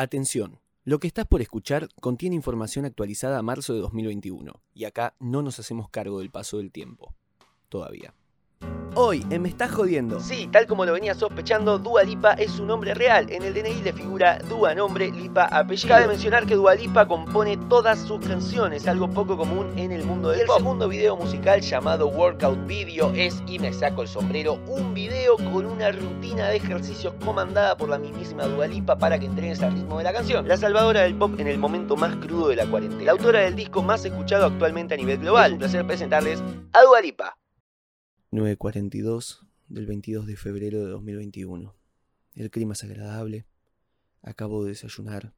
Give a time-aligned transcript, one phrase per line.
[0.00, 5.14] Atención, lo que estás por escuchar contiene información actualizada a marzo de 2021, y acá
[5.20, 7.14] no nos hacemos cargo del paso del tiempo.
[7.68, 8.14] Todavía.
[9.02, 10.20] Hoy, en Me Estás Jodiendo.
[10.20, 13.30] Sí, tal como lo venía sospechando, Dua Lipa es su nombre real.
[13.30, 15.94] En el DNI le figura Dua nombre, Lipa apellido.
[15.94, 20.28] Cabe mencionar que Dua Lipa compone todas sus canciones, algo poco común en el mundo
[20.28, 20.56] del pop.
[20.58, 25.36] El segundo video musical llamado Workout Video es, y me saco el sombrero, un video
[25.36, 29.72] con una rutina de ejercicios comandada por la mismísima Dua Lipa para que entrenes al
[29.72, 30.46] ritmo de la canción.
[30.46, 33.04] La salvadora del pop en el momento más crudo de la cuarentena.
[33.04, 35.46] La autora del disco más escuchado actualmente a nivel global.
[35.46, 36.42] Es un placer presentarles
[36.74, 37.39] a Dua Lipa.
[38.32, 41.74] 9.42 del 22 de febrero de 2021.
[42.36, 43.44] El clima es agradable.
[44.22, 45.34] Acabo de desayunar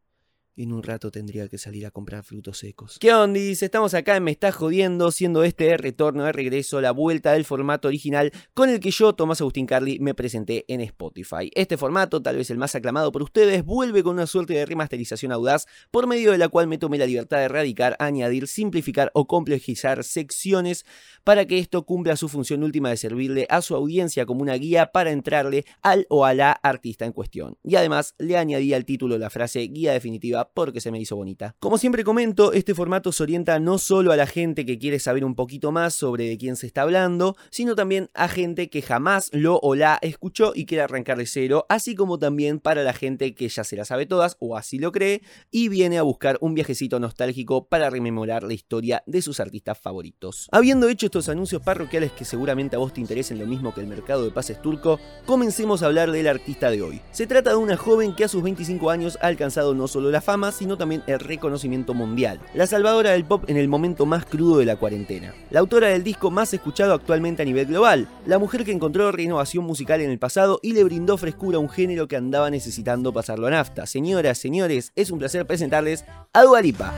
[0.56, 2.98] en un rato tendría que salir a comprar frutos secos.
[2.98, 3.62] ¿Qué ondis?
[3.62, 7.88] Estamos acá en Me Está Jodiendo, siendo este retorno, de regreso, la vuelta del formato
[7.88, 11.50] original con el que yo, Tomás Agustín Carly, me presenté en Spotify.
[11.54, 15.32] Este formato, tal vez el más aclamado por ustedes, vuelve con una suerte de remasterización
[15.32, 19.26] audaz, por medio de la cual me tomé la libertad de erradicar, añadir, simplificar o
[19.26, 20.84] complejizar secciones
[21.24, 24.92] para que esto cumpla su función última de servirle a su audiencia como una guía
[24.92, 27.56] para entrarle al o a la artista en cuestión.
[27.64, 31.56] Y además le añadí al título la frase guía definitiva porque se me hizo bonita.
[31.60, 35.24] Como siempre comento, este formato se orienta no solo a la gente que quiere saber
[35.24, 39.30] un poquito más sobre de quién se está hablando, sino también a gente que jamás
[39.32, 43.34] lo o la escuchó y quiere arrancar de cero, así como también para la gente
[43.34, 46.54] que ya se la sabe todas o así lo cree y viene a buscar un
[46.54, 50.48] viajecito nostálgico para rememorar la historia de sus artistas favoritos.
[50.52, 53.86] Habiendo hecho estos anuncios parroquiales que seguramente a vos te interesen lo mismo que el
[53.86, 57.00] mercado de pases turco, comencemos a hablar del artista de hoy.
[57.10, 60.20] Se trata de una joven que a sus 25 años ha alcanzado no solo la
[60.20, 62.40] fama, sino también el reconocimiento mundial.
[62.54, 65.34] La salvadora del pop en el momento más crudo de la cuarentena.
[65.50, 68.08] La autora del disco más escuchado actualmente a nivel global.
[68.26, 71.68] La mujer que encontró renovación musical en el pasado y le brindó frescura a un
[71.68, 73.86] género que andaba necesitando pasarlo a nafta.
[73.86, 76.94] Señoras, señores, es un placer presentarles a Dualipa.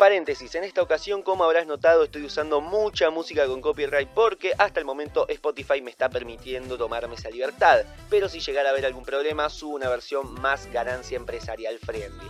[0.00, 4.80] Paréntesis, en esta ocasión, como habrás notado, estoy usando mucha música con copyright porque hasta
[4.80, 7.80] el momento Spotify me está permitiendo tomarme esa libertad.
[8.08, 12.28] Pero si llegara a haber algún problema, subo una versión más ganancia empresarial friendly.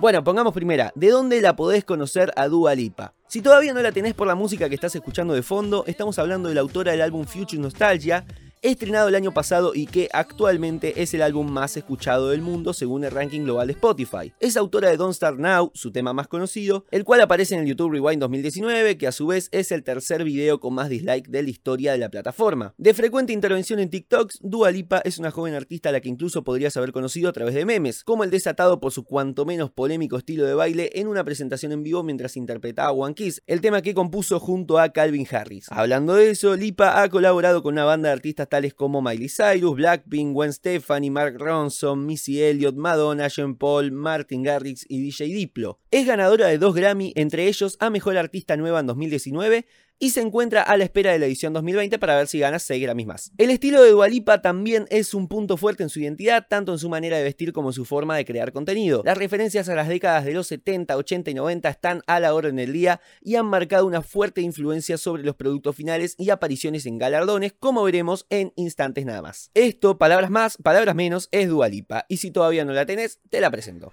[0.00, 3.14] Bueno, pongamos primera, ¿de dónde la podés conocer a Dua Lipa?
[3.28, 6.48] Si todavía no la tenés por la música que estás escuchando de fondo, estamos hablando
[6.48, 8.26] de la autora del álbum Future Nostalgia,
[8.70, 13.04] estrenado el año pasado y que actualmente es el álbum más escuchado del mundo según
[13.04, 14.32] el ranking global de Spotify.
[14.40, 17.68] Es autora de Don't Start Now, su tema más conocido, el cual aparece en el
[17.68, 21.42] YouTube Rewind 2019, que a su vez es el tercer video con más dislike de
[21.42, 22.74] la historia de la plataforma.
[22.78, 26.44] De frecuente intervención en TikToks, Dua Lipa es una joven artista a la que incluso
[26.44, 30.16] podrías haber conocido a través de memes, como el desatado por su cuanto menos polémico
[30.16, 33.94] estilo de baile en una presentación en vivo mientras interpretaba One Kiss, el tema que
[33.94, 35.66] compuso junto a Calvin Harris.
[35.70, 40.32] Hablando de eso, Lipa ha colaborado con una banda de artistas como Miley Cyrus, Blackpink,
[40.32, 45.78] Gwen Stefani, Mark Ronson, Missy Elliott, Madonna, Sean Paul, Martin Garrix y DJ Diplo.
[45.90, 49.66] Es ganadora de dos Grammy, entre ellos a Mejor Artista Nueva en 2019
[49.98, 52.82] y se encuentra a la espera de la edición 2020 para ver si gana 6
[52.82, 53.32] Grammys más.
[53.38, 56.88] El estilo de Dualipa también es un punto fuerte en su identidad, tanto en su
[56.88, 59.02] manera de vestir como en su forma de crear contenido.
[59.04, 62.56] Las referencias a las décadas de los 70, 80 y 90 están a la orden
[62.56, 66.98] del día y han marcado una fuerte influencia sobre los productos finales y apariciones en
[66.98, 69.50] galardones, como veremos en instantes nada más.
[69.54, 73.50] Esto, palabras más, palabras menos, es Dualipa, y si todavía no la tenés, te la
[73.50, 73.90] presento.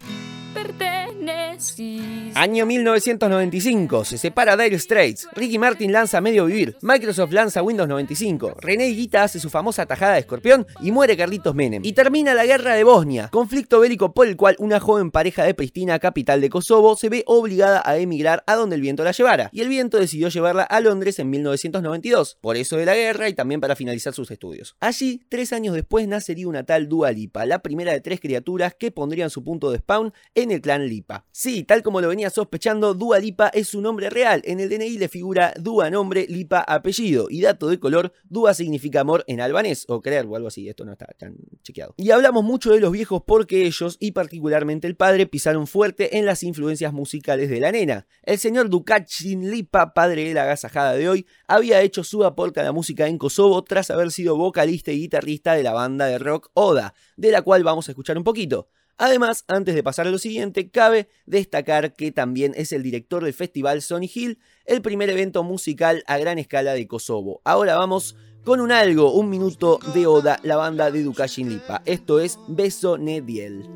[2.36, 8.56] Año 1995, se separa Dire Straits, Ricky Martin lanza Medio Vivir, Microsoft lanza Windows 95,
[8.60, 11.84] René Guita hace su famosa tajada de escorpión y muere Carlitos Menem.
[11.86, 15.54] Y termina la guerra de Bosnia, conflicto bélico por el cual una joven pareja de
[15.54, 19.50] Pristina, capital de Kosovo, se ve obligada a emigrar a donde el viento la llevara.
[19.54, 23.34] Y el viento decidió llevarla a Londres en 1992, por eso de la guerra y
[23.34, 24.76] también para finalizar sus estudios.
[24.80, 28.92] Allí, tres años después, nacería una tal Dua Lipa, la primera de tres criaturas que
[28.92, 31.13] pondrían su punto de spawn en el clan Lipa.
[31.32, 34.42] Sí, tal como lo venía sospechando, Dua Lipa es su nombre real.
[34.46, 37.28] En el DNI le figura Dua nombre, Lipa apellido.
[37.30, 40.68] Y dato de color, Dua significa amor en albanés o creer o algo así.
[40.68, 41.94] Esto no está tan chequeado.
[41.98, 46.26] Y hablamos mucho de los viejos porque ellos, y particularmente el padre, pisaron fuerte en
[46.26, 48.08] las influencias musicales de la nena.
[48.24, 52.64] El señor Dukacin Lipa, padre de la agasajada de hoy, había hecho su aporte a
[52.64, 56.50] la música en Kosovo tras haber sido vocalista y guitarrista de la banda de rock
[56.54, 58.68] Oda, de la cual vamos a escuchar un poquito.
[58.98, 63.34] Además, antes de pasar a lo siguiente, cabe destacar que también es el director del
[63.34, 67.42] festival Sony Hill, el primer evento musical a gran escala de Kosovo.
[67.44, 71.82] Ahora vamos con un algo, un minuto de Oda, la banda de Dukashin Lipa.
[71.86, 73.68] Esto es Beso Nediel.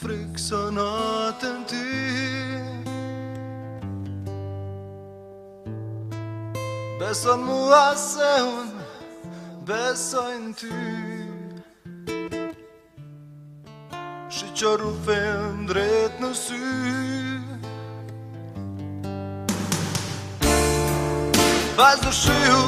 [0.00, 1.64] fryktsonnaten
[10.54, 10.99] ty
[14.60, 14.92] Qarë u
[16.20, 16.58] në sy.
[21.78, 22.58] Vazë në shiu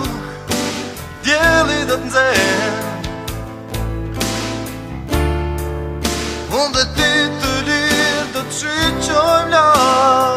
[1.27, 2.31] Djeli dhe të nëzhe
[6.63, 7.13] Unë dhe ti
[7.43, 10.32] të lirë Dhe të qyqojmë lartë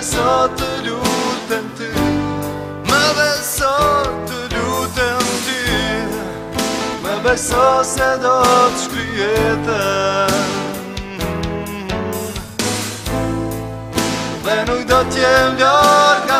[0.00, 1.88] Beso të lutem ty
[2.88, 3.72] Më beso
[4.30, 5.58] të lutem ty
[7.02, 10.32] Më beso se do të shkryjetën
[14.46, 16.39] Dhe nuk do t'jem ljarë ka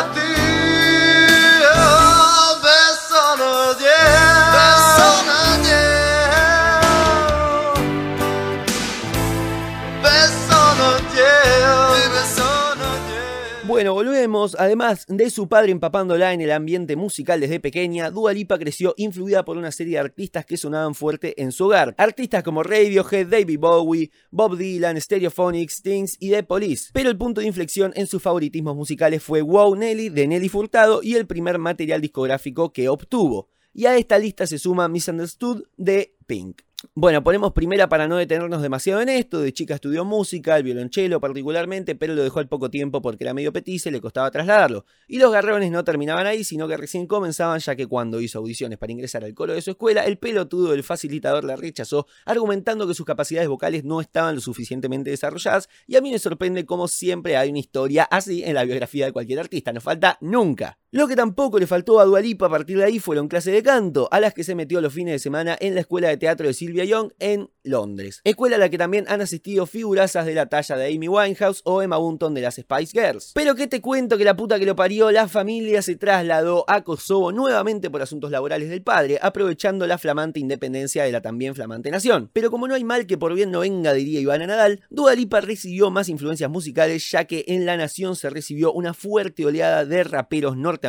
[14.57, 19.43] Además de su padre empapándola en el ambiente musical desde pequeña, Dua Lipa creció influida
[19.43, 21.95] por una serie de artistas que sonaban fuerte en su hogar.
[21.97, 26.91] Artistas como Radiohead, David Bowie, Bob Dylan, Stereophonics, Stings y The Police.
[26.93, 31.01] Pero el punto de inflexión en sus favoritismos musicales fue Wow Nelly de Nelly Furtado
[31.01, 33.49] y el primer material discográfico que obtuvo.
[33.73, 36.61] Y a esta lista se suma Misunderstood de Pink.
[36.95, 39.39] Bueno, ponemos primera para no detenernos demasiado en esto.
[39.39, 43.35] De chica estudió música, el violonchelo particularmente, pero lo dejó al poco tiempo porque era
[43.35, 44.85] medio petice le costaba trasladarlo.
[45.07, 48.79] Y los garrones no terminaban ahí, sino que recién comenzaban, ya que cuando hizo audiciones
[48.79, 52.95] para ingresar al coro de su escuela, el pelotudo del facilitador la rechazó, argumentando que
[52.95, 55.69] sus capacidades vocales no estaban lo suficientemente desarrolladas.
[55.85, 59.11] Y a mí me sorprende cómo siempre hay una historia así en la biografía de
[59.11, 60.80] cualquier artista, no falta nunca.
[60.93, 64.09] Lo que tampoco le faltó a Dualipa a partir de ahí fueron clases de canto,
[64.11, 66.53] a las que se metió los fines de semana en la escuela de teatro de
[66.53, 68.19] Sylvia Young en Londres.
[68.25, 71.81] Escuela a la que también han asistido figurazas de la talla de Amy Winehouse o
[71.81, 73.31] Emma Bunton de las Spice Girls.
[73.33, 76.81] Pero que te cuento que la puta que lo parió, la familia se trasladó a
[76.81, 81.89] Kosovo nuevamente por asuntos laborales del padre, aprovechando la flamante independencia de la también flamante
[81.89, 82.29] nación.
[82.33, 85.39] Pero como no hay mal que por bien no venga, diría Ivana Nadal, Dua Lipa
[85.39, 90.03] recibió más influencias musicales ya que en la nación se recibió una fuerte oleada de
[90.03, 90.80] raperos norteamericanos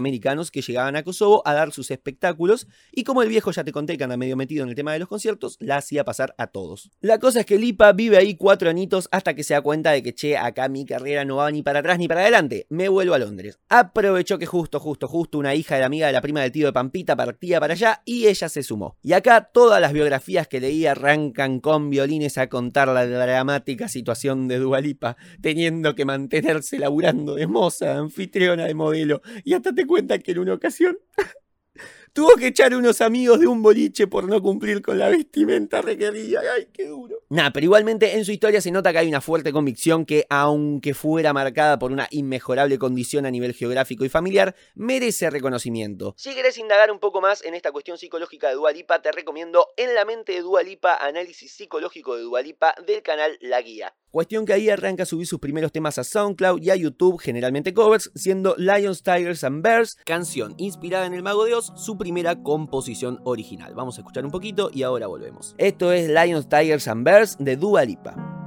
[0.51, 3.97] que llegaban a Kosovo a dar sus espectáculos y como el viejo ya te conté
[3.97, 6.91] que anda medio metido en el tema de los conciertos, la hacía pasar a todos.
[7.01, 10.03] La cosa es que Lipa vive ahí cuatro añitos hasta que se da cuenta de
[10.03, 13.15] que che, acá mi carrera no va ni para atrás ni para adelante, me vuelvo
[13.15, 13.59] a Londres.
[13.69, 16.67] Aprovechó que justo, justo, justo una hija de la amiga de la prima del tío
[16.67, 18.97] de Pampita partía para allá y ella se sumó.
[19.03, 24.49] Y acá todas las biografías que leí arrancan con violines a contar la dramática situación
[24.49, 30.19] de Dualipa, teniendo que mantenerse laburando de moza, anfitriona de modelo, y hasta te cuenta
[30.21, 30.97] que en una ocasión
[32.13, 36.41] tuvo que echar unos amigos de un boliche por no cumplir con la vestimenta requerida.
[36.55, 37.17] ¡Ay, qué duro!
[37.31, 40.95] Nah, pero igualmente en su historia se nota que hay una fuerte convicción que, aunque
[40.95, 46.15] fuera marcada por una inmejorable condición a nivel geográfico y familiar, merece reconocimiento.
[46.17, 49.97] Si querés indagar un poco más en esta cuestión psicológica de Dualipa, te recomiendo En
[49.97, 53.95] la mente de Dualipa, análisis psicológico de Dualipa del canal La Guía.
[54.13, 57.73] Cuestión que ahí arranca a subir sus primeros temas a SoundCloud y a YouTube, generalmente
[57.73, 63.21] covers, siendo Lions, Tigers and Bears, canción inspirada en El Mago de su primera composición
[63.25, 63.73] original.
[63.75, 65.55] Vamos a escuchar un poquito y ahora volvemos.
[65.57, 68.42] Esto es Lions, Tigers and Bears de Dua Lipa.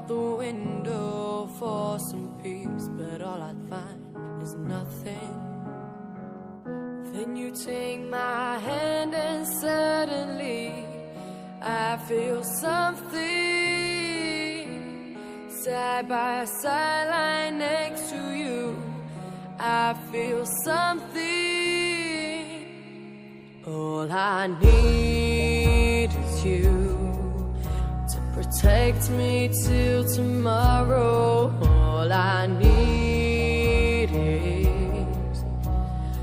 [0.00, 5.34] Out the window for some peace, but all I find is nothing.
[7.12, 10.86] Then you take my hand and suddenly
[11.60, 13.18] I feel something
[15.48, 18.76] side by side, lying next to you.
[19.58, 21.20] I feel something.
[23.66, 26.99] All I need is you
[28.60, 31.50] protect me till tomorrow.
[31.62, 35.44] All I need is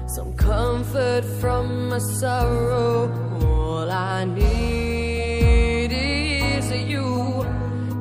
[0.06, 3.10] some comfort from my sorrow.
[3.41, 7.44] All I need is you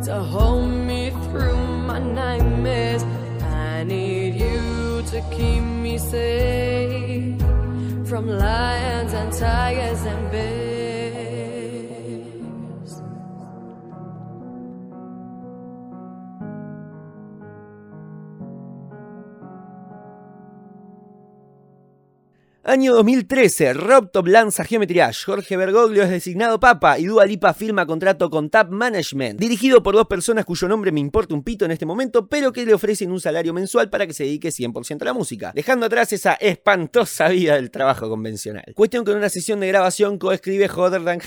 [0.04, 3.04] to hold me through my nightmares.
[3.42, 7.40] I need you to keep me safe
[8.06, 10.65] from lions and tigers and bears.
[22.68, 27.86] Año 2013, Rob Top lanza Geometry Jorge Bergoglio es designado papa y Dua Lipa firma
[27.86, 31.70] contrato con Tap Management, dirigido por dos personas cuyo nombre me importa un pito en
[31.70, 35.04] este momento, pero que le ofrecen un salario mensual para que se dedique 100% a
[35.04, 38.64] la música, dejando atrás esa espantosa vida del trabajo convencional.
[38.74, 41.20] Cuestión que en una sesión de grabación coescribe Hotter Than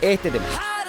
[0.00, 0.79] este tema.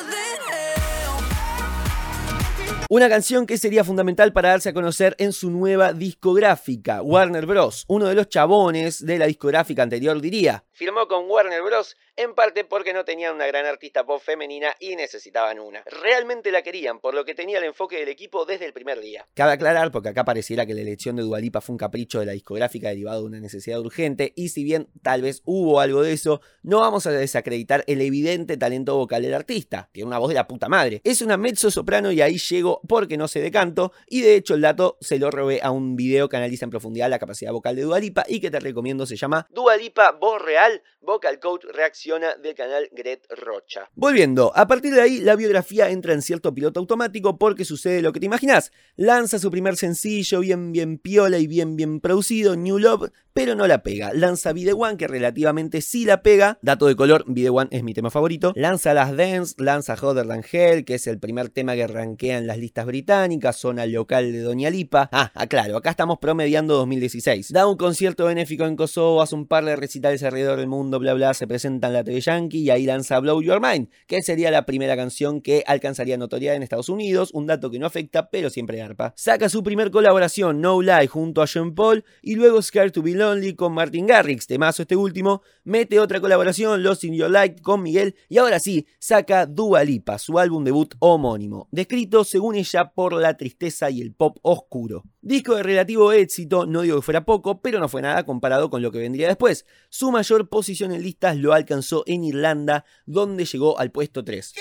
[2.93, 7.85] Una canción que sería fundamental para darse a conocer en su nueva discográfica, Warner Bros.
[7.87, 10.65] Uno de los chabones de la discográfica anterior diría.
[10.73, 11.95] Firmó con Warner Bros.
[12.21, 15.83] En parte porque no tenían una gran artista pop femenina y necesitaban una.
[15.85, 19.27] Realmente la querían, por lo que tenía el enfoque del equipo desde el primer día.
[19.33, 22.33] Cabe aclarar, porque acá pareciera que la elección de Dualipa fue un capricho de la
[22.33, 26.41] discográfica derivado de una necesidad urgente, y si bien tal vez hubo algo de eso,
[26.61, 29.89] no vamos a desacreditar el evidente talento vocal del artista.
[29.91, 31.01] Tiene una voz de la puta madre.
[31.03, 34.53] Es una mezzo soprano y ahí llego porque no sé de canto, y de hecho
[34.53, 37.75] el dato se lo robé a un video que analiza en profundidad la capacidad vocal
[37.75, 42.53] de Dualipa y que te recomiendo se llama Dualipa Voz Real, Vocal Coach Reacciona del
[42.55, 43.89] canal Gret Rocha.
[43.95, 48.13] Volviendo, a partir de ahí la biografía entra en cierto piloto automático porque sucede lo
[48.13, 48.71] que te imaginas.
[48.95, 53.67] Lanza su primer sencillo bien bien piola y bien bien producido, New Love, pero no
[53.67, 54.13] la pega.
[54.13, 56.59] Lanza Video One, que relativamente sí la pega.
[56.61, 58.53] Dato de color, Video One es mi tema favorito.
[58.55, 62.47] Lanza Las Dance, lanza Hotter Than Hell, que es el primer tema que rankea en
[62.47, 65.09] las listas británicas, zona local de Doña Lipa.
[65.11, 67.51] Ah, claro, acá estamos promediando 2016.
[67.51, 71.13] Da un concierto benéfico en Kosovo, hace un par de recitales alrededor del mundo, bla
[71.13, 74.51] bla, se presenta en la TV Yankee y ahí lanza Blow Your Mind, que sería
[74.51, 78.49] la primera canción que alcanzaría notoriedad en Estados Unidos, un dato que no afecta, pero
[78.49, 79.13] siempre arpa.
[79.15, 83.13] Saca su primer colaboración, No Lie, junto a Sean Paul, y luego Scared to Be
[83.13, 87.81] Lonely con Martin Garrix, temazo este último, mete otra colaboración, Lost in Your Light con
[87.83, 93.13] Miguel, y ahora sí, saca Dua Lipa, su álbum debut homónimo, descrito según ella por
[93.13, 95.03] la tristeza y el pop oscuro.
[95.23, 98.81] Disco de relativo éxito, no digo que fuera poco, pero no fue nada comparado con
[98.81, 99.67] lo que vendría después.
[99.89, 104.53] Su mayor posición en listas lo alcanzó en Irlanda, donde llegó al puesto 3.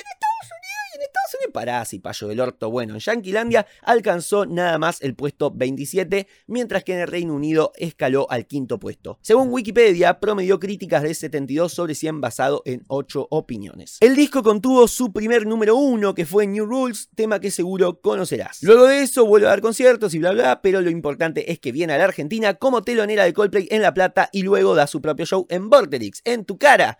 [1.31, 2.71] Estados Unidos, pará, si payo del orto.
[2.71, 7.73] Bueno, en Yanquilandia alcanzó nada más el puesto 27, mientras que en el Reino Unido
[7.77, 9.19] escaló al quinto puesto.
[9.23, 13.99] Según Wikipedia, promedió críticas de 72 sobre 100 basado en 8 opiniones.
[14.01, 18.63] El disco contuvo su primer número 1, que fue New Rules, tema que seguro conocerás.
[18.63, 21.71] Luego de eso vuelve a dar conciertos y bla bla, pero lo importante es que
[21.73, 25.01] viene a la Argentina como telonera de Coldplay en La Plata y luego da su
[25.01, 26.99] propio show en Vorterix, en tu cara.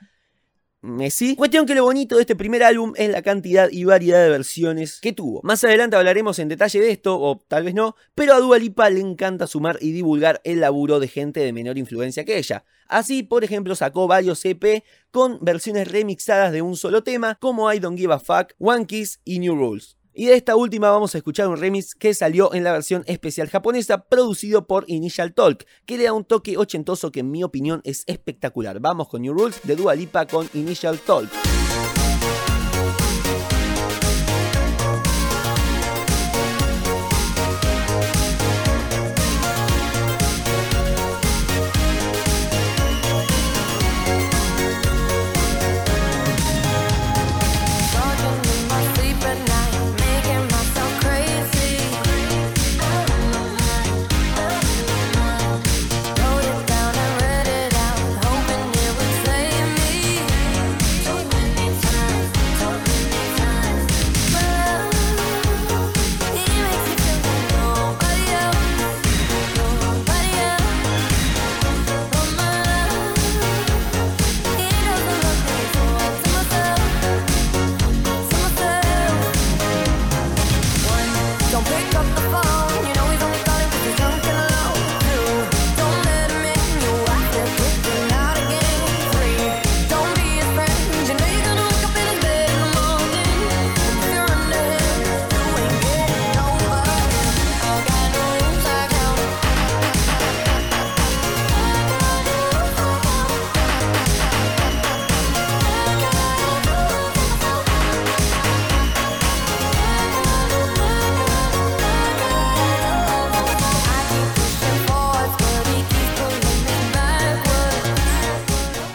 [0.83, 1.37] Messi.
[1.37, 5.01] Cuestión que lo bonito de este primer álbum es la cantidad y variedad de versiones
[5.01, 5.41] que tuvo.
[5.43, 8.89] Más adelante hablaremos en detalle de esto, o tal vez no, pero a Dua Lipa
[8.89, 12.65] le encanta sumar y divulgar el laburo de gente de menor influencia que ella.
[12.89, 17.79] Así, por ejemplo, sacó varios EP con versiones remixadas de un solo tema, como I
[17.79, 20.00] Don't Give a Fuck, One Kiss y New Rules.
[20.13, 23.49] Y de esta última vamos a escuchar un remix que salió en la versión especial
[23.49, 27.81] japonesa producido por Initial Talk, que le da un toque ochentoso que en mi opinión
[27.85, 28.81] es espectacular.
[28.81, 31.29] Vamos con New Rules de Dua Lipa con Initial Talk.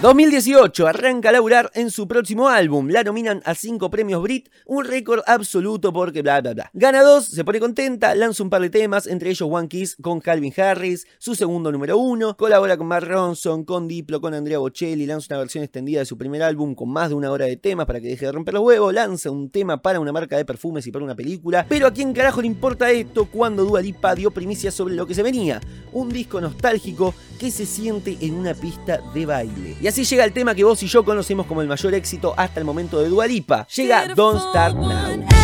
[0.06, 2.90] 2018 arranca a laburar en su próximo álbum.
[2.90, 6.70] La nominan a 5 premios Brit, un récord absoluto porque bla bla bla.
[6.76, 10.22] Gana dos, se pone contenta, lanza un par de temas, entre ellos One Kiss con
[10.22, 15.08] Calvin Harris, su segundo número uno, colabora con Mark Ronson, con Diplo, con Andrea Bocelli,
[15.08, 17.88] lanza una versión extendida de su primer álbum con más de una hora de temas
[17.88, 20.86] para que deje de romper los huevos, lanza un tema para una marca de perfumes
[20.86, 21.66] y para una película.
[21.68, 25.16] Pero a quién carajo le importa esto cuando Dua Lipa dio primicia sobre lo que
[25.16, 25.60] se venía?
[25.94, 29.76] Un disco nostálgico que se siente en una pista de baile.
[30.04, 33.00] Llega el tema que vos y yo conocemos como el mayor éxito hasta el momento
[33.00, 33.68] de Dua Lipa.
[33.74, 35.35] Llega Don't Start Now.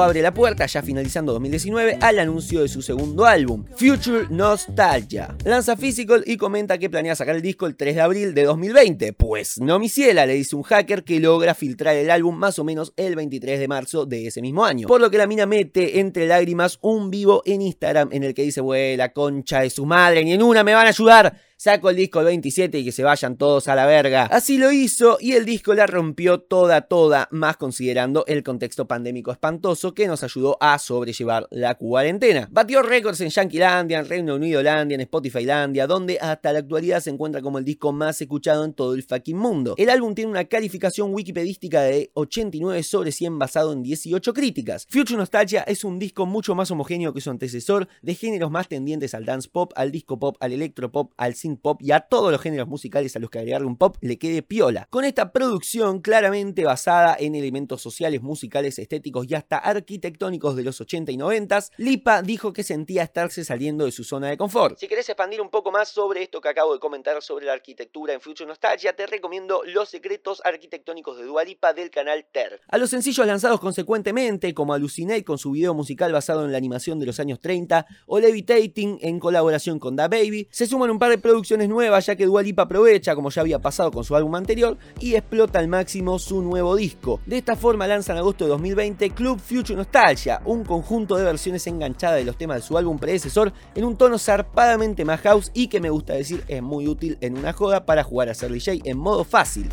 [0.00, 5.34] Abre la puerta, ya finalizando 2019, al anuncio de su segundo álbum, Future Nostalgia.
[5.44, 9.12] Lanza Physical y comenta que planea sacar el disco el 3 de abril de 2020.
[9.12, 12.64] Pues no mi ciela, le dice un hacker que logra filtrar el álbum más o
[12.64, 14.88] menos el 23 de marzo de ese mismo año.
[14.88, 18.42] Por lo que la mina mete entre lágrimas un vivo en Instagram en el que
[18.42, 21.90] dice, wey, la concha de su madre, ni en una me van a ayudar saco
[21.90, 24.24] el disco el 27 y que se vayan todos a la verga.
[24.24, 29.30] Así lo hizo y el disco la rompió toda, toda, más considerando el contexto pandémico
[29.30, 32.48] espantoso que nos ayudó a sobrellevar la cuarentena.
[32.50, 36.98] Batió récords en Yanquilandia, en Reino Unido Landia, en Spotify Landia, donde hasta la actualidad
[36.98, 39.76] se encuentra como el disco más escuchado en todo el fucking mundo.
[39.78, 44.88] El álbum tiene una calificación wikipedística de 89 sobre 100 basado en 18 críticas.
[44.90, 49.14] Future Nostalgia es un disco mucho más homogéneo que su antecesor, de géneros más tendientes
[49.14, 52.30] al dance pop, al disco pop, al electro pop, al synth pop y a todos
[52.32, 54.86] los géneros musicales a los que agregarle un pop le quede piola.
[54.90, 60.80] Con esta producción claramente basada en elementos sociales, musicales, estéticos y hasta arquitectónicos de los
[60.80, 64.78] 80 y 90, Lipa dijo que sentía estarse saliendo de su zona de confort.
[64.78, 68.14] Si querés expandir un poco más sobre esto que acabo de comentar sobre la arquitectura
[68.14, 72.60] en Future Nostalgia, te recomiendo Los secretos arquitectónicos de Dualipa del canal TER.
[72.68, 76.98] A los sencillos lanzados consecuentemente, como Hallucinate con su video musical basado en la animación
[76.98, 81.10] de los años 30 o Levitating en colaboración con Da Baby, se suman un par
[81.10, 84.76] de producciones nuevas ya que Lipa aprovecha, como ya había pasado con su álbum anterior,
[85.00, 87.20] y explota al máximo su nuevo disco.
[87.26, 91.66] De esta forma lanza en agosto de 2020 Club Future Nostalgia, un conjunto de versiones
[91.66, 95.68] enganchadas de los temas de su álbum predecesor en un tono zarpadamente más house y
[95.68, 98.80] que me gusta decir es muy útil en una joda para jugar a ser DJ
[98.84, 99.68] en modo fácil.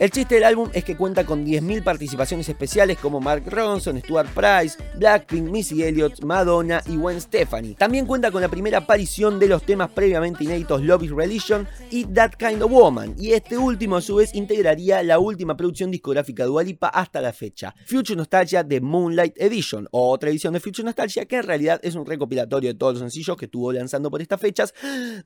[0.00, 4.30] El chiste del álbum es que cuenta con 10.000 participaciones especiales como Mark Ronson, Stuart
[4.30, 7.74] Price, Blackpink, Missy Elliott, Madonna y Gwen Stefani.
[7.74, 12.06] También cuenta con la primera aparición de los temas previamente inéditos Love is Religion y
[12.06, 16.44] That Kind of Woman, y este último a su vez integraría la última producción discográfica
[16.44, 21.26] de Dualipa hasta la fecha, Future Nostalgia de Moonlight Edition, otra edición de Future Nostalgia
[21.26, 24.40] que en realidad es un recopilatorio de todos los sencillos que estuvo lanzando por estas
[24.40, 24.72] fechas.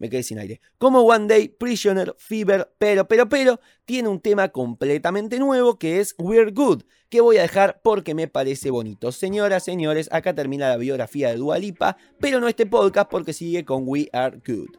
[0.01, 0.61] Me quedé sin aire.
[0.79, 6.15] Como One Day, Prisoner, Fever, pero, pero, pero, tiene un tema completamente nuevo que es
[6.17, 9.13] We're Good, que voy a dejar porque me parece bonito.
[9.13, 13.83] Señoras, señores, acá termina la biografía de Dualipa, pero no este podcast porque sigue con
[13.85, 14.79] We Are Good.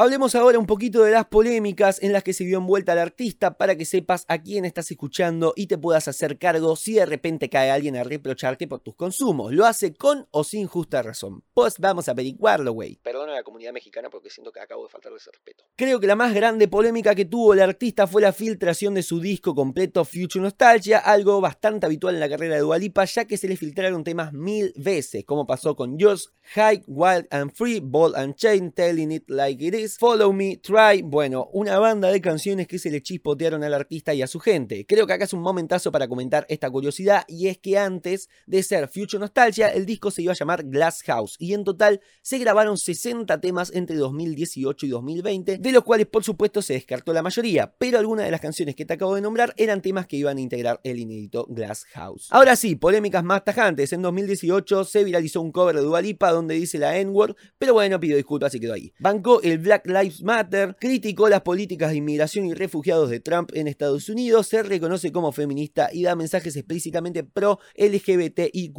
[0.00, 3.58] Hablemos ahora un poquito de las polémicas en las que se vio envuelta el artista
[3.58, 7.50] para que sepas a quién estás escuchando y te puedas hacer cargo si de repente
[7.50, 9.52] cae alguien a reprocharte por tus consumos.
[9.52, 11.44] Lo hace con o sin justa razón.
[11.52, 12.96] Pues vamos a averiguarlo, güey.
[13.02, 15.64] Perdona a la comunidad mexicana porque siento que acabo de faltarle ese respeto.
[15.76, 19.20] Creo que la más grande polémica que tuvo el artista fue la filtración de su
[19.20, 23.48] disco completo Future Nostalgia, algo bastante habitual en la carrera de Dualipa, ya que se
[23.48, 28.34] le filtraron temas mil veces, como pasó con Yours, High, Wild and Free, Ball and
[28.36, 32.78] Chain, Telling It Like It Is, Follow Me, Try, bueno, una banda de canciones que
[32.78, 34.86] se le chispotearon al artista y a su gente.
[34.86, 38.62] Creo que acá es un momentazo para comentar esta curiosidad y es que antes de
[38.62, 42.38] ser Future Nostalgia, el disco se iba a llamar Glass House y en total se
[42.38, 47.22] grabaron 60 temas entre 2018 y 2020, de los cuales por supuesto se descartó la
[47.22, 50.38] mayoría, pero algunas de las canciones que te acabo de nombrar eran temas que iban
[50.38, 52.28] a integrar el inédito Glass House.
[52.30, 53.92] Ahora sí, polémicas más tajantes.
[53.92, 57.98] En 2018 se viralizó un cover de Dua Lipa donde dice la N-word, pero bueno,
[58.00, 58.92] pido disculpas y quedó ahí.
[58.98, 63.68] Bancó el Black Lives Matter, criticó las políticas de inmigración y refugiados de Trump en
[63.68, 68.78] Estados Unidos, se reconoce como feminista y da mensajes explícitamente pro LGBTIQ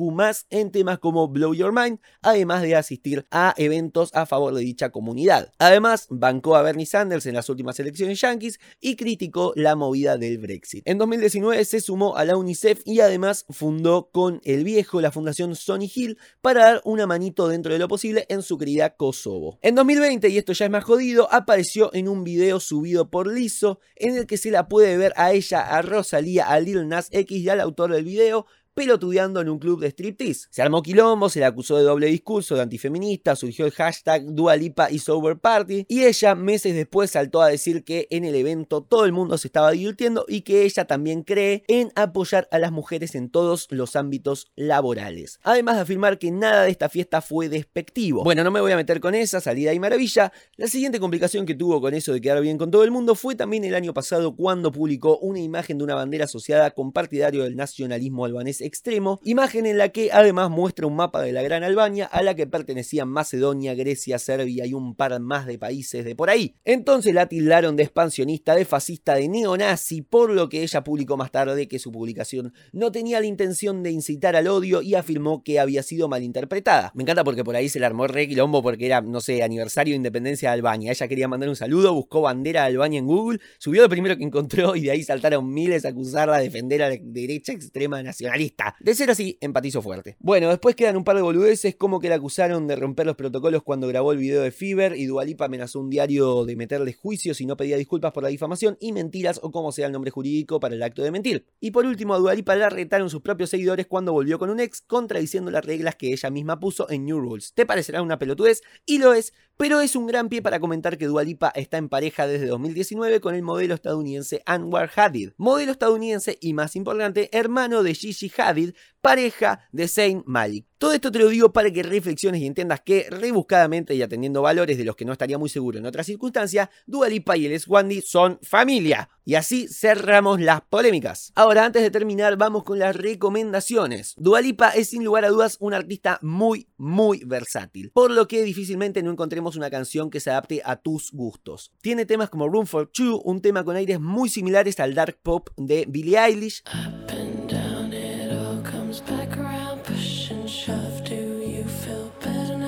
[0.49, 4.89] en temas como Blow Your Mind, además de asistir a eventos a favor de dicha
[4.89, 5.51] comunidad.
[5.57, 10.37] Además, bancó a Bernie Sanders en las últimas elecciones yankees y criticó la movida del
[10.37, 10.87] Brexit.
[10.87, 15.55] En 2019 se sumó a la UNICEF y además fundó con el viejo la fundación
[15.55, 19.59] Sonny Hill para dar una manito dentro de lo posible en su querida Kosovo.
[19.61, 23.79] En 2020, y esto ya es más jodido, apareció en un video subido por Lizzo
[23.95, 27.37] en el que se la puede ver a ella, a Rosalía, a Lil Nas X
[27.37, 30.47] y al autor del video pelotudeando en un club de striptease.
[30.49, 34.91] Se armó quilombo, se le acusó de doble discurso, de antifeminista, surgió el hashtag Dualipa
[34.91, 39.05] y Sober Party, y ella meses después saltó a decir que en el evento todo
[39.05, 43.15] el mundo se estaba divirtiendo y que ella también cree en apoyar a las mujeres
[43.15, 45.39] en todos los ámbitos laborales.
[45.43, 48.23] Además de afirmar que nada de esta fiesta fue despectivo.
[48.23, 50.31] Bueno, no me voy a meter con esa salida y maravilla.
[50.55, 53.35] La siguiente complicación que tuvo con eso de quedar bien con todo el mundo fue
[53.35, 57.55] también el año pasado cuando publicó una imagen de una bandera asociada con partidario del
[57.55, 62.05] nacionalismo albanés extremo, imagen en la que además muestra un mapa de la Gran Albania
[62.05, 66.29] a la que pertenecían Macedonia, Grecia, Serbia y un par más de países de por
[66.29, 66.55] ahí.
[66.63, 71.31] Entonces la tildaron de expansionista, de fascista, de neonazi, por lo que ella publicó más
[71.31, 75.59] tarde que su publicación no tenía la intención de incitar al odio y afirmó que
[75.59, 76.91] había sido malinterpretada.
[76.95, 79.93] Me encanta porque por ahí se le armó re quilombo porque era, no sé, aniversario
[79.93, 80.91] de independencia de Albania.
[80.91, 84.23] Ella quería mandar un saludo, buscó bandera de Albania en Google, subió lo primero que
[84.23, 88.50] encontró y de ahí saltaron miles a acusarla de defender a la derecha extrema nacionalista.
[88.79, 90.17] De ser así, empatizo fuerte.
[90.19, 93.63] Bueno, después quedan un par de boludeces como que la acusaron de romper los protocolos
[93.63, 97.45] cuando grabó el video de Fever y Dualipa amenazó un diario de meterle juicio si
[97.45, 100.75] no pedía disculpas por la difamación y mentiras o como sea el nombre jurídico para
[100.75, 101.45] el acto de mentir.
[101.59, 104.81] Y por último, a Dualipa la retaron sus propios seguidores cuando volvió con un ex
[104.81, 107.53] contradiciendo las reglas que ella misma puso en New Rules.
[107.53, 108.61] ¿Te parecerá una pelotudez?
[108.85, 112.25] Y lo es, pero es un gran pie para comentar que Dualipa está en pareja
[112.25, 117.93] desde 2019 con el modelo estadounidense Anwar Hadid, modelo estadounidense y más importante, hermano de
[117.93, 120.65] Gigi Hadid, pareja de Zayn Malik.
[120.77, 124.79] Todo esto te lo digo para que reflexiones y entiendas que, rebuscadamente y atendiendo valores
[124.79, 128.01] de los que no estaría muy seguro en otras circunstancias, Dua Lipa y el Swandy
[128.01, 129.09] son familia.
[129.23, 131.33] Y así cerramos las polémicas.
[131.35, 134.15] Ahora, antes de terminar, vamos con las recomendaciones.
[134.17, 138.41] Dua Lipa es sin lugar a dudas un artista muy, muy versátil, por lo que
[138.41, 141.73] difícilmente no encontremos una canción que se adapte a tus gustos.
[141.81, 145.49] Tiene temas como Room for Two, un tema con aires muy similares al dark pop
[145.57, 146.63] de Billie Eilish.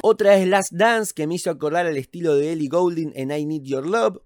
[0.06, 3.46] Otra es Last Dance, que me hizo acordar al estilo de Ellie Goulding en I
[3.46, 4.18] Need Your Love.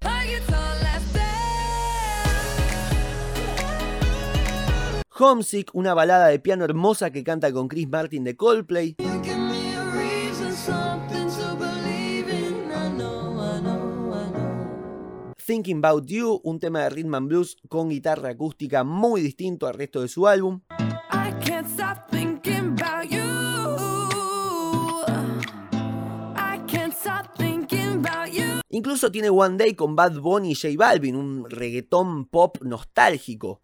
[5.20, 8.96] Homesick, una balada de piano hermosa que canta con Chris Martin de Coldplay.
[15.46, 19.76] Thinking About You, un tema de rhythm and blues con guitarra acústica muy distinto al
[19.76, 20.62] resto de su álbum.
[28.78, 33.60] Incluso tiene One Day con Bad Bunny y J Balvin, un reggaetón pop nostálgico.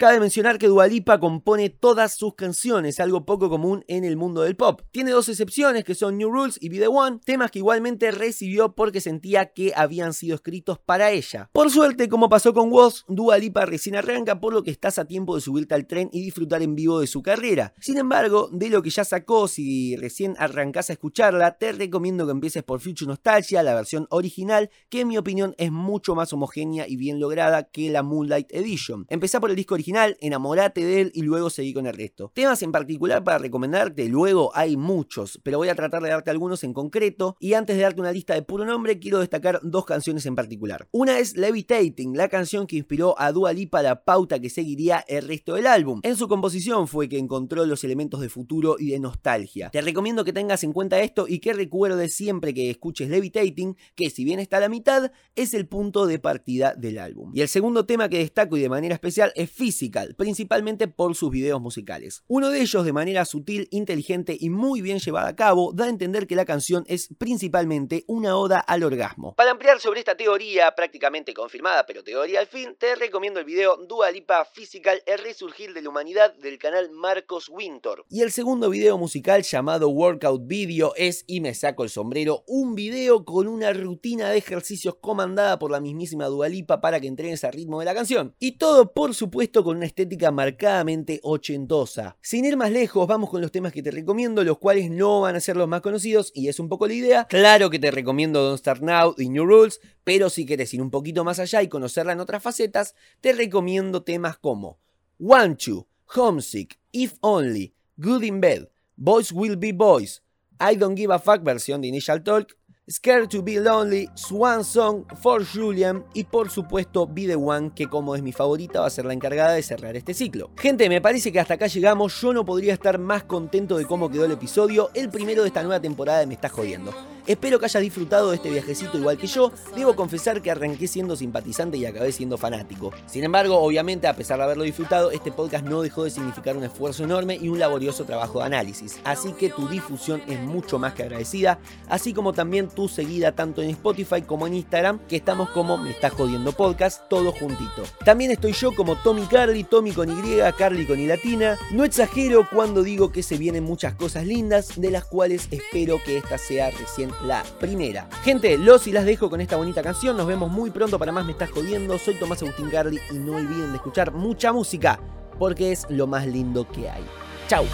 [0.00, 4.56] Cabe mencionar que Dualipa compone todas sus canciones, algo poco común en el mundo del
[4.56, 4.80] pop.
[4.92, 8.74] Tiene dos excepciones que son New Rules y Be The One, temas que igualmente recibió
[8.74, 11.50] porque sentía que habían sido escritos para ella.
[11.52, 15.34] Por suerte, como pasó con Woz, Dualipa recién arranca, por lo que estás a tiempo
[15.34, 17.74] de subirte al tren y disfrutar en vivo de su carrera.
[17.78, 22.32] Sin embargo, de lo que ya sacó, si recién arrancás a escucharla, te recomiendo que
[22.32, 26.88] empieces por Future Nostalgia, la versión original, que en mi opinión es mucho más homogénea
[26.88, 29.04] y bien lograda que la Moonlight Edition.
[29.10, 32.30] Empezá por el disco original original, enamorate de él y luego seguí con el resto.
[32.34, 36.62] Temas en particular para recomendarte, luego hay muchos, pero voy a tratar de darte algunos
[36.62, 40.26] en concreto y antes de darte una lista de puro nombre quiero destacar dos canciones
[40.26, 40.86] en particular.
[40.92, 45.26] Una es Levitating, la canción que inspiró a Dua Lipa la pauta que seguiría el
[45.26, 46.00] resto del álbum.
[46.04, 49.70] En su composición fue que encontró los elementos de futuro y de nostalgia.
[49.70, 54.10] Te recomiendo que tengas en cuenta esto y que recuerdes siempre que escuches Levitating que
[54.10, 57.32] si bien está a la mitad, es el punto de partida del álbum.
[57.34, 59.50] Y el segundo tema que destaco y de manera especial es
[59.80, 62.22] Physical, principalmente por sus videos musicales.
[62.28, 65.88] Uno de ellos, de manera sutil, inteligente y muy bien llevada a cabo, da a
[65.88, 69.34] entender que la canción es principalmente una oda al orgasmo.
[69.36, 73.78] Para ampliar sobre esta teoría, prácticamente confirmada, pero teoría al fin, te recomiendo el video
[73.88, 78.04] Dua Lipa Physical, el resurgir de la humanidad del canal Marcos Winter.
[78.10, 82.74] Y el segundo video musical llamado Workout Video es, y me saco el sombrero, un
[82.74, 87.44] video con una rutina de ejercicios comandada por la mismísima Dua Lipa para que entrenes
[87.44, 88.34] al ritmo de la canción.
[88.38, 92.16] Y todo, por supuesto, con una estética marcadamente ochentosa.
[92.20, 95.36] Sin ir más lejos, vamos con los temas que te recomiendo, los cuales no van
[95.36, 97.24] a ser los más conocidos, y es un poco la idea.
[97.26, 100.90] Claro que te recomiendo Don't Start Now y New Rules, pero si quieres ir un
[100.90, 104.80] poquito más allá y conocerla en otras facetas, te recomiendo temas como
[105.20, 110.20] Want You, Homesick, If Only, Good in Bed, Boys Will Be Boys,
[110.58, 112.56] I Don't Give a Fuck versión de Initial Talk,
[112.90, 117.86] Scared to Be Lonely, Swan Song, For Julian y por supuesto Be The One, que
[117.86, 120.50] como es mi favorita va a ser la encargada de cerrar este ciclo.
[120.56, 124.10] Gente, me parece que hasta acá llegamos, yo no podría estar más contento de cómo
[124.10, 126.92] quedó el episodio, el primero de esta nueva temporada de Me Estás Jodiendo.
[127.26, 129.52] Espero que hayas disfrutado de este viajecito igual que yo.
[129.74, 132.92] Debo confesar que arranqué siendo simpatizante y acabé siendo fanático.
[133.06, 136.64] Sin embargo, obviamente, a pesar de haberlo disfrutado, este podcast no dejó de significar un
[136.64, 138.98] esfuerzo enorme y un laborioso trabajo de análisis.
[139.04, 143.62] Así que tu difusión es mucho más que agradecida, así como también tu seguida tanto
[143.62, 147.82] en Spotify como en Instagram, que estamos como Me Estás Jodiendo Podcast, todo juntito.
[148.04, 151.56] También estoy yo como Tommy Carly, Tommy con Y, Carly con Y latina.
[151.72, 156.18] No exagero cuando digo que se vienen muchas cosas lindas, de las cuales espero que
[156.18, 158.08] esta sea recién la primera.
[158.22, 160.16] Gente, los y las dejo con esta bonita canción.
[160.16, 161.98] Nos vemos muy pronto para más Me Estás Jodiendo.
[161.98, 165.00] Soy Tomás Agustín Carly y no olviden de escuchar mucha música
[165.38, 167.04] porque es lo más lindo que hay.
[167.48, 167.64] Chau.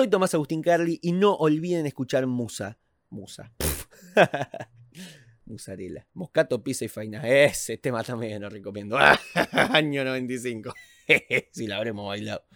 [0.00, 2.78] Soy Tomás Agustín Carly y no olviden escuchar Musa.
[3.10, 3.52] Musa.
[5.44, 6.06] Musarela.
[6.14, 7.20] Moscato, pizza y faina.
[7.28, 8.96] Ese tema también lo recomiendo.
[9.52, 10.72] Año 95.
[11.52, 12.46] si la habremos bailado.